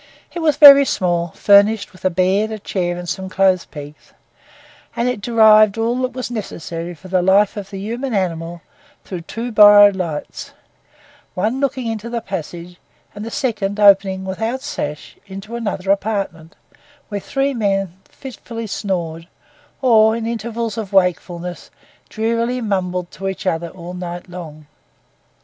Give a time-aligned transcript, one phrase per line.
[0.33, 4.13] It was very small, furnished with a bed, a chair, and some clothes pegs;
[4.95, 8.61] and it derived all that was necessary for the life of the human animal
[9.03, 10.53] through two borrowed lights;
[11.35, 12.77] one looking into the passage,
[13.13, 16.55] and the second opening, without sash, into another apartment,
[17.09, 19.27] where three men fitfully snored,
[19.83, 21.69] or in intervals of wakefulness,
[22.09, 24.65] drearily mumbled to each other all night long.